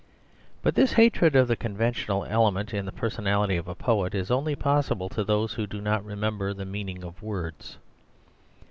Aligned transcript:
But 0.63 0.73
this 0.73 0.93
hatred 0.93 1.35
of 1.35 1.47
the 1.47 1.55
conventional 1.55 2.25
element 2.25 2.73
in 2.73 2.87
the 2.87 2.91
personality 2.91 3.55
of 3.55 3.67
a 3.67 3.75
poet 3.75 4.15
is 4.15 4.31
only 4.31 4.55
possible 4.55 5.09
to 5.09 5.23
those 5.23 5.53
who 5.53 5.67
do 5.67 5.79
not 5.79 6.03
remember 6.03 6.55
the 6.55 6.65
meaning 6.65 7.03
of 7.03 7.21
words. 7.21 7.77